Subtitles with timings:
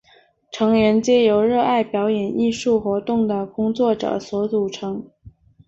[0.51, 5.07] 成员皆由热爱表演艺术活动的工作者所组成。